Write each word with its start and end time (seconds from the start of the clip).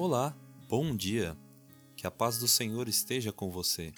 Olá, 0.00 0.32
bom 0.68 0.94
dia. 0.94 1.36
Que 1.96 2.06
a 2.06 2.10
paz 2.12 2.38
do 2.38 2.46
Senhor 2.46 2.86
esteja 2.86 3.32
com 3.32 3.50
você. 3.50 3.92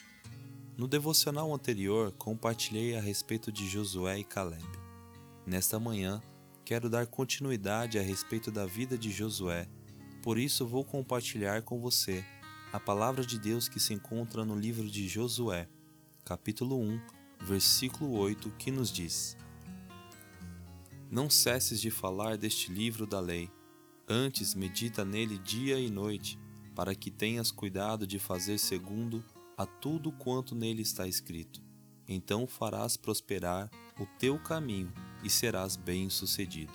No 0.74 0.88
devocional 0.88 1.52
anterior, 1.54 2.10
compartilhei 2.12 2.96
a 2.96 3.00
respeito 3.02 3.52
de 3.52 3.68
Josué 3.68 4.18
e 4.18 4.24
Caleb. 4.24 4.64
Nesta 5.44 5.78
manhã, 5.78 6.22
quero 6.64 6.88
dar 6.88 7.06
continuidade 7.06 7.98
a 7.98 8.02
respeito 8.02 8.50
da 8.50 8.64
vida 8.64 8.96
de 8.96 9.12
Josué, 9.12 9.68
por 10.22 10.38
isso 10.38 10.66
vou 10.66 10.86
compartilhar 10.86 11.60
com 11.64 11.78
você 11.78 12.24
a 12.72 12.80
palavra 12.80 13.22
de 13.22 13.38
Deus 13.38 13.68
que 13.68 13.78
se 13.78 13.92
encontra 13.92 14.42
no 14.42 14.58
livro 14.58 14.88
de 14.88 15.06
Josué, 15.06 15.68
capítulo 16.24 16.80
1, 16.80 16.98
versículo 17.42 18.12
8, 18.12 18.50
que 18.52 18.70
nos 18.70 18.90
diz: 18.90 19.36
Não 21.10 21.28
cesses 21.28 21.78
de 21.78 21.90
falar 21.90 22.38
deste 22.38 22.72
livro 22.72 23.06
da 23.06 23.20
lei 23.20 23.50
Antes, 24.12 24.56
medita 24.56 25.04
nele 25.04 25.38
dia 25.38 25.78
e 25.78 25.88
noite, 25.88 26.36
para 26.74 26.96
que 26.96 27.12
tenhas 27.12 27.52
cuidado 27.52 28.08
de 28.08 28.18
fazer 28.18 28.58
segundo 28.58 29.24
a 29.56 29.64
tudo 29.64 30.10
quanto 30.10 30.52
nele 30.52 30.82
está 30.82 31.06
escrito. 31.06 31.62
Então 32.08 32.44
farás 32.44 32.96
prosperar 32.96 33.70
o 34.00 34.06
teu 34.18 34.36
caminho 34.36 34.92
e 35.22 35.30
serás 35.30 35.76
bem-sucedido. 35.76 36.72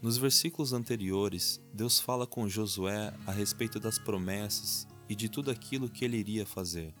Nos 0.00 0.16
versículos 0.16 0.72
anteriores, 0.72 1.60
Deus 1.74 1.98
fala 1.98 2.24
com 2.24 2.48
Josué 2.48 3.12
a 3.26 3.32
respeito 3.32 3.80
das 3.80 3.98
promessas 3.98 4.86
e 5.08 5.16
de 5.16 5.28
tudo 5.28 5.50
aquilo 5.50 5.90
que 5.90 6.04
ele 6.04 6.18
iria 6.18 6.46
fazer. 6.46 6.94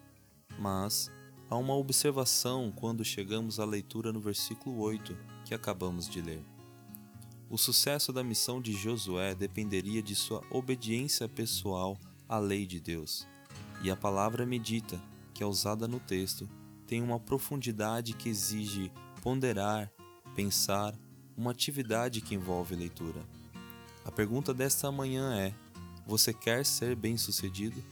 Mas 0.58 1.12
há 1.48 1.56
uma 1.56 1.76
observação 1.76 2.72
quando 2.74 3.04
chegamos 3.04 3.60
à 3.60 3.64
leitura 3.64 4.12
no 4.12 4.20
versículo 4.20 4.80
8 4.80 5.16
que 5.44 5.54
acabamos 5.54 6.08
de 6.08 6.20
ler. 6.20 6.59
O 7.50 7.58
sucesso 7.58 8.12
da 8.12 8.22
missão 8.22 8.62
de 8.62 8.72
Josué 8.72 9.34
dependeria 9.34 10.00
de 10.00 10.14
sua 10.14 10.40
obediência 10.50 11.28
pessoal 11.28 11.98
à 12.28 12.38
lei 12.38 12.64
de 12.64 12.78
Deus. 12.78 13.26
E 13.82 13.90
a 13.90 13.96
palavra 13.96 14.46
medita, 14.46 15.02
que 15.34 15.42
é 15.42 15.46
usada 15.46 15.88
no 15.88 15.98
texto, 15.98 16.48
tem 16.86 17.02
uma 17.02 17.18
profundidade 17.18 18.12
que 18.12 18.28
exige 18.28 18.92
ponderar, 19.20 19.90
pensar, 20.36 20.96
uma 21.36 21.50
atividade 21.50 22.20
que 22.20 22.36
envolve 22.36 22.76
leitura. 22.76 23.20
A 24.04 24.12
pergunta 24.12 24.54
desta 24.54 24.92
manhã 24.92 25.34
é: 25.34 25.52
você 26.06 26.32
quer 26.32 26.64
ser 26.64 26.94
bem-sucedido? 26.94 27.82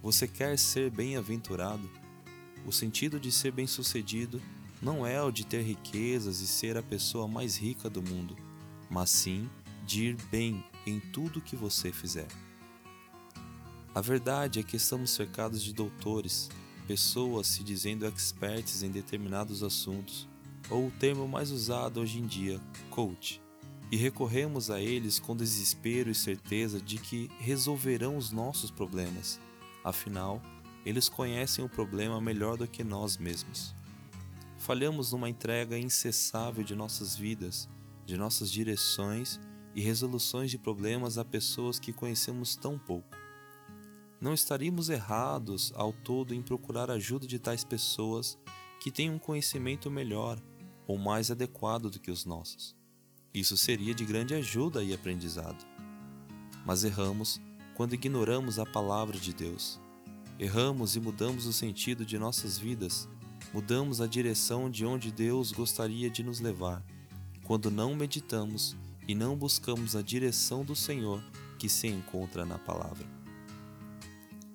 Você 0.00 0.26
quer 0.26 0.58
ser 0.58 0.90
bem-aventurado? 0.90 1.86
O 2.64 2.72
sentido 2.72 3.20
de 3.20 3.30
ser 3.30 3.52
bem-sucedido 3.52 4.40
não 4.80 5.06
é 5.06 5.22
o 5.22 5.30
de 5.30 5.44
ter 5.44 5.60
riquezas 5.60 6.40
e 6.40 6.46
ser 6.46 6.78
a 6.78 6.82
pessoa 6.82 7.28
mais 7.28 7.58
rica 7.58 7.90
do 7.90 8.02
mundo 8.02 8.51
mas 8.92 9.08
sim 9.08 9.48
de 9.86 10.04
ir 10.08 10.16
bem 10.30 10.62
em 10.86 11.00
tudo 11.00 11.40
que 11.40 11.56
você 11.56 11.90
fizer. 11.90 12.28
A 13.94 14.00
verdade 14.00 14.60
é 14.60 14.62
que 14.62 14.76
estamos 14.76 15.10
cercados 15.10 15.62
de 15.62 15.72
doutores, 15.72 16.50
pessoas 16.86 17.46
se 17.46 17.64
dizendo 17.64 18.06
experts 18.06 18.82
em 18.82 18.90
determinados 18.90 19.62
assuntos, 19.62 20.28
ou 20.68 20.88
o 20.88 20.90
termo 20.90 21.26
mais 21.26 21.50
usado 21.50 22.00
hoje 22.00 22.18
em 22.18 22.26
dia, 22.26 22.60
coach, 22.90 23.40
e 23.90 23.96
recorremos 23.96 24.70
a 24.70 24.80
eles 24.80 25.18
com 25.18 25.34
desespero 25.34 26.10
e 26.10 26.14
certeza 26.14 26.80
de 26.80 26.98
que 26.98 27.30
resolverão 27.38 28.16
os 28.16 28.30
nossos 28.30 28.70
problemas. 28.70 29.40
Afinal, 29.82 30.40
eles 30.84 31.08
conhecem 31.08 31.64
o 31.64 31.68
problema 31.68 32.20
melhor 32.20 32.56
do 32.56 32.66
que 32.66 32.84
nós 32.84 33.16
mesmos. 33.16 33.74
Falhamos 34.58 35.12
numa 35.12 35.28
entrega 35.28 35.78
incessável 35.78 36.62
de 36.62 36.74
nossas 36.74 37.16
vidas 37.16 37.68
de 38.04 38.16
nossas 38.16 38.50
direções 38.50 39.40
e 39.74 39.80
resoluções 39.80 40.50
de 40.50 40.58
problemas 40.58 41.18
a 41.18 41.24
pessoas 41.24 41.78
que 41.78 41.92
conhecemos 41.92 42.56
tão 42.56 42.78
pouco. 42.78 43.16
Não 44.20 44.34
estaríamos 44.34 44.88
errados 44.88 45.72
ao 45.74 45.92
todo 45.92 46.34
em 46.34 46.42
procurar 46.42 46.90
ajuda 46.90 47.26
de 47.26 47.38
tais 47.38 47.64
pessoas 47.64 48.38
que 48.80 48.90
têm 48.90 49.10
um 49.10 49.18
conhecimento 49.18 49.90
melhor 49.90 50.40
ou 50.86 50.98
mais 50.98 51.30
adequado 51.30 51.90
do 51.90 51.98
que 51.98 52.10
os 52.10 52.24
nossos. 52.24 52.76
Isso 53.34 53.56
seria 53.56 53.94
de 53.94 54.04
grande 54.04 54.34
ajuda 54.34 54.82
e 54.84 54.92
aprendizado. 54.92 55.64
Mas 56.64 56.84
erramos 56.84 57.40
quando 57.74 57.94
ignoramos 57.94 58.58
a 58.58 58.66
palavra 58.66 59.18
de 59.18 59.32
Deus. 59.32 59.80
Erramos 60.38 60.96
e 60.96 61.00
mudamos 61.00 61.46
o 61.46 61.52
sentido 61.52 62.04
de 62.04 62.18
nossas 62.18 62.58
vidas, 62.58 63.08
mudamos 63.52 64.00
a 64.00 64.06
direção 64.06 64.70
de 64.70 64.84
onde 64.84 65.10
Deus 65.10 65.52
gostaria 65.52 66.10
de 66.10 66.22
nos 66.22 66.40
levar 66.40 66.84
quando 67.44 67.70
não 67.70 67.94
meditamos 67.94 68.76
e 69.06 69.14
não 69.14 69.36
buscamos 69.36 69.96
a 69.96 70.02
direção 70.02 70.64
do 70.64 70.76
Senhor 70.76 71.22
que 71.58 71.68
se 71.68 71.86
encontra 71.86 72.44
na 72.44 72.58
palavra. 72.58 73.06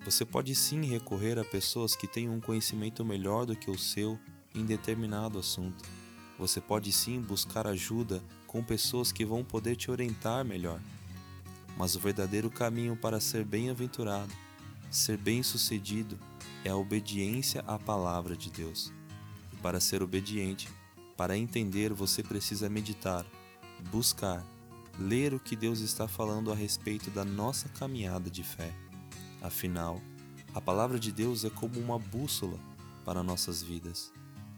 Você 0.05 0.23
pode 0.23 0.55
sim 0.55 0.85
recorrer 0.85 1.37
a 1.37 1.43
pessoas 1.43 1.95
que 1.95 2.07
têm 2.07 2.29
um 2.29 2.39
conhecimento 2.39 3.03
melhor 3.03 3.45
do 3.45 3.55
que 3.55 3.69
o 3.69 3.77
seu 3.77 4.17
em 4.55 4.65
determinado 4.65 5.37
assunto. 5.37 5.83
Você 6.39 6.61
pode 6.61 6.91
sim 6.91 7.19
buscar 7.19 7.67
ajuda 7.67 8.23
com 8.45 8.63
pessoas 8.63 9.11
que 9.11 9.25
vão 9.25 9.43
poder 9.43 9.75
te 9.75 9.91
orientar 9.91 10.45
melhor. 10.45 10.79
Mas 11.77 11.95
o 11.95 11.99
verdadeiro 11.99 12.49
caminho 12.49 12.95
para 12.95 13.19
ser 13.19 13.43
bem-aventurado, 13.43 14.33
ser 14.89 15.17
bem-sucedido, 15.17 16.17
é 16.63 16.69
a 16.69 16.77
obediência 16.77 17.61
à 17.67 17.77
palavra 17.77 18.35
de 18.35 18.49
Deus. 18.49 18.93
E 19.51 19.57
para 19.57 19.79
ser 19.79 20.01
obediente, 20.01 20.69
para 21.17 21.35
entender, 21.35 21.91
você 21.91 22.21
precisa 22.21 22.69
meditar, 22.69 23.25
buscar, 23.91 24.45
ler 24.99 25.33
o 25.33 25.39
que 25.39 25.55
Deus 25.55 25.79
está 25.79 26.07
falando 26.07 26.51
a 26.51 26.55
respeito 26.55 27.09
da 27.09 27.25
nossa 27.25 27.67
caminhada 27.69 28.29
de 28.29 28.43
fé. 28.43 28.71
Afinal, 29.41 29.99
a 30.53 30.61
palavra 30.61 30.99
de 30.99 31.11
Deus 31.11 31.43
é 31.43 31.49
como 31.49 31.79
uma 31.79 31.97
bússola 31.97 32.59
para 33.03 33.23
nossas 33.23 33.63
vidas. 33.63 34.13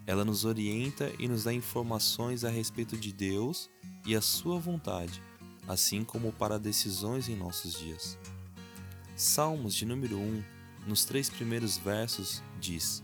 Ela 0.06 0.25
nos 0.25 0.44
orienta 0.44 1.14
e 1.18 1.28
nos 1.28 1.46
dá 1.46 1.53
informações 1.53 2.44
a 2.44 2.50
respeito 2.50 2.98
de 2.98 3.14
Deus 3.14 3.69
e 4.06 4.16
a 4.16 4.22
Sua 4.22 4.59
vontade, 4.59 5.22
assim 5.68 6.03
como 6.03 6.34
para 6.34 6.59
decisões 6.59 7.30
em 7.30 7.36
nossos 7.36 7.74
dias. 7.74 8.18
Salmos 9.16 9.75
de 9.75 9.86
número 9.86 10.18
1, 10.18 10.44
nos 10.88 11.06
três 11.06 11.30
primeiros 11.30 11.78
versos, 11.78 12.42
diz: 12.59 13.03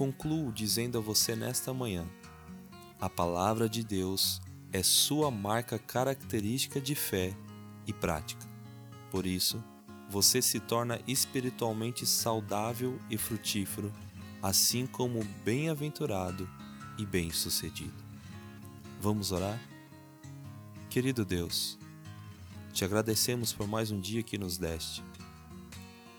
Concluo 0.00 0.50
dizendo 0.50 0.96
a 0.96 1.00
você 1.02 1.36
nesta 1.36 1.74
manhã: 1.74 2.06
a 2.98 3.06
palavra 3.06 3.68
de 3.68 3.84
Deus 3.84 4.40
é 4.72 4.82
sua 4.82 5.30
marca 5.30 5.78
característica 5.78 6.80
de 6.80 6.94
fé 6.94 7.36
e 7.86 7.92
prática. 7.92 8.48
Por 9.10 9.26
isso, 9.26 9.62
você 10.08 10.40
se 10.40 10.58
torna 10.58 10.98
espiritualmente 11.06 12.06
saudável 12.06 12.98
e 13.10 13.18
frutífero, 13.18 13.92
assim 14.42 14.86
como 14.86 15.22
bem-aventurado 15.44 16.48
e 16.96 17.04
bem-sucedido. 17.04 18.02
Vamos 19.02 19.32
orar? 19.32 19.60
Querido 20.88 21.26
Deus, 21.26 21.78
te 22.72 22.86
agradecemos 22.86 23.52
por 23.52 23.68
mais 23.68 23.90
um 23.90 24.00
dia 24.00 24.22
que 24.22 24.38
nos 24.38 24.56
deste 24.56 25.02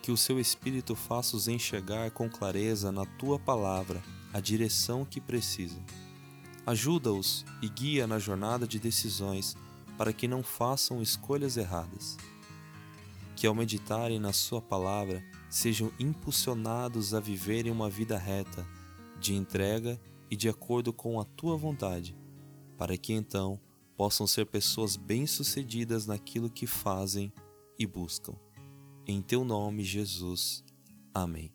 que 0.02 0.12
o 0.12 0.18
seu 0.18 0.40
Espírito 0.40 0.96
faça-os 0.96 1.48
enxergar 1.48 2.12
com 2.12 2.30
clareza 2.30 2.92
na 2.92 3.06
tua 3.06 3.38
palavra 3.38 4.02
a 4.34 4.40
direção 4.40 5.06
que 5.06 5.22
precisam. 5.22 5.84
Ajuda-os 6.66 7.46
e 7.62 7.70
guia 7.70 8.08
na 8.08 8.18
jornada 8.18 8.68
de 8.68 8.80
decisões 8.80 9.56
para 9.98 10.14
que 10.14 10.28
não 10.28 10.42
façam 10.42 11.02
escolhas 11.02 11.58
erradas. 11.58 12.18
Que 13.36 13.46
ao 13.46 13.54
meditarem 13.54 14.20
na 14.20 14.34
Sua 14.34 14.62
palavra 14.62 15.24
sejam 15.50 15.92
impulsionados 16.00 17.14
a 17.14 17.20
viverem 17.20 17.72
uma 17.72 17.90
vida 17.90 18.18
reta, 18.18 18.66
de 19.20 19.36
entrega 19.36 20.00
e 20.30 20.36
de 20.36 20.50
acordo 20.50 20.94
com 20.94 21.20
a 21.20 21.26
Tua 21.26 21.58
vontade, 21.58 22.18
para 22.78 22.98
que 22.98 23.14
então 23.14 23.60
possam 23.98 24.26
ser 24.26 24.46
pessoas 24.46 24.96
bem-sucedidas 24.96 26.08
naquilo 26.08 26.50
que 26.50 26.66
fazem 26.66 27.32
e 27.78 27.86
buscam. 27.86 28.34
Em 29.12 29.22
teu 29.22 29.44
nome, 29.44 29.84
Jesus. 29.84 30.64
Amém. 31.14 31.52